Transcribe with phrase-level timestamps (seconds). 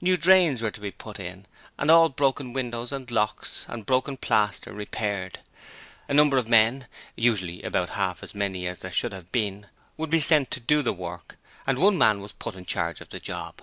[0.00, 1.46] New drains were to be put in,
[1.78, 5.38] and all broken windows and locks and broken plaster repaired.
[6.08, 10.10] A number of men usually about half as many as there should have been would
[10.10, 13.20] be sent to do the work, and one man was put in charge of the
[13.20, 13.62] 'job'.